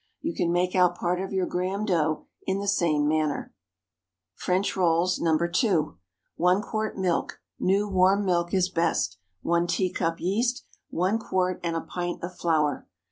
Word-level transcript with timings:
You 0.21 0.33
can 0.33 0.51
make 0.51 0.73
out 0.73 0.97
part 0.97 1.21
of 1.21 1.31
your 1.31 1.45
Graham 1.45 1.85
dough 1.85 2.25
in 2.47 2.57
the 2.59 2.67
same 2.67 3.07
manner. 3.07 3.53
FRENCH 4.33 4.75
ROLLS. 4.75 5.19
(No. 5.19 5.37
2.) 5.37 5.95
1 6.37 6.61
quart 6.63 6.97
milk; 6.97 7.39
new, 7.59 7.87
warm 7.87 8.25
milk 8.25 8.51
is 8.51 8.67
best. 8.67 9.19
1 9.43 9.67
teacup 9.67 10.19
yeast. 10.19 10.65
1 10.89 11.19
quart 11.19 11.59
and 11.63 11.75
a 11.75 11.81
pint 11.81 12.23
of 12.23 12.35
flour. 12.35 12.87